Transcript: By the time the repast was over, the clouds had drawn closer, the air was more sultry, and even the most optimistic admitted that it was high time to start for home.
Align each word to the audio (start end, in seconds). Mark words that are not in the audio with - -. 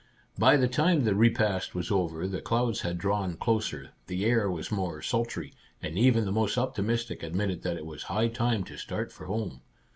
By 0.35 0.57
the 0.57 0.67
time 0.67 1.03
the 1.03 1.13
repast 1.13 1.75
was 1.75 1.91
over, 1.91 2.27
the 2.27 2.41
clouds 2.41 2.81
had 2.81 2.97
drawn 2.97 3.35
closer, 3.37 3.91
the 4.07 4.25
air 4.25 4.49
was 4.49 4.71
more 4.71 4.99
sultry, 5.03 5.53
and 5.79 5.95
even 5.95 6.25
the 6.25 6.31
most 6.31 6.57
optimistic 6.57 7.21
admitted 7.21 7.61
that 7.61 7.77
it 7.77 7.85
was 7.85 8.01
high 8.09 8.29
time 8.29 8.63
to 8.63 8.77
start 8.77 9.11
for 9.11 9.27
home. 9.27 9.61